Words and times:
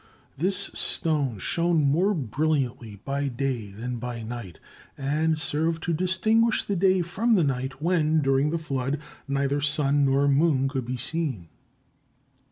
This 0.35 0.57
stone 0.73 1.37
shone 1.37 1.83
more 1.83 2.15
brilliantly 2.15 2.95
by 3.05 3.27
day 3.27 3.69
than 3.69 3.97
by 3.99 4.23
night, 4.23 4.57
and 4.97 5.37
served 5.37 5.83
to 5.83 5.93
distinguish 5.93 6.63
the 6.63 6.75
day 6.75 7.03
from 7.03 7.35
the 7.35 7.43
night 7.43 7.83
when, 7.83 8.23
during 8.23 8.49
the 8.49 8.57
flood, 8.57 8.97
neither 9.27 9.61
sun 9.61 10.03
nor 10.05 10.27
moon 10.27 10.67
could 10.69 10.85
be 10.85 10.97
seen. 10.97 11.49